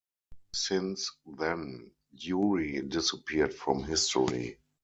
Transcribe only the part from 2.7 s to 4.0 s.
disappeared from